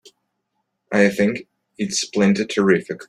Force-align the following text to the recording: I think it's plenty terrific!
I 0.91 1.09
think 1.09 1.45
it's 1.77 2.05
plenty 2.05 2.43
terrific! 2.47 2.99